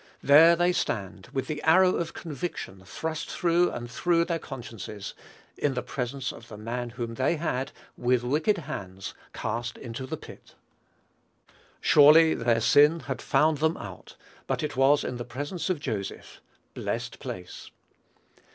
There 0.23 0.55
they 0.55 0.71
stand, 0.71 1.29
with 1.31 1.45
the 1.45 1.61
arrow 1.61 1.95
of 1.95 2.15
conviction 2.15 2.83
thrust 2.83 3.29
through 3.29 3.69
and 3.69 3.87
through 3.87 4.25
their 4.25 4.39
consciences, 4.39 5.13
in 5.55 5.75
the 5.75 5.83
presence 5.83 6.31
of 6.33 6.47
the 6.47 6.57
man 6.57 6.89
whom 6.89 7.13
they 7.13 7.35
had, 7.35 7.71
"with 7.95 8.23
wicked 8.23 8.57
hands," 8.57 9.13
cast 9.31 9.77
into 9.77 10.07
the 10.07 10.17
pit. 10.17 10.55
Surely 11.81 12.33
their 12.33 12.61
sin 12.61 13.01
had 13.01 13.21
found 13.21 13.59
them 13.59 13.77
out; 13.77 14.15
but 14.47 14.63
it 14.63 14.75
was 14.75 15.03
in 15.03 15.17
the 15.17 15.23
presence 15.23 15.69
of 15.69 15.79
Joseph. 15.79 16.41
Blessed 16.73 17.19
place! 17.19 17.69